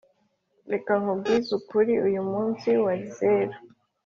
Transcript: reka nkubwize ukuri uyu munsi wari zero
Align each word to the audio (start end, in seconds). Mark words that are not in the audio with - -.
reka 0.71 0.91
nkubwize 1.01 1.49
ukuri 1.59 1.93
uyu 2.07 2.21
munsi 2.31 2.69
wari 2.83 3.05
zero 3.17 3.55